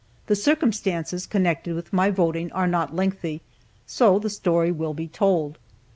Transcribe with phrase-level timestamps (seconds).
[0.25, 3.43] The circumstances connected with my voting are not lengthy,
[3.85, 5.59] so the story will be told.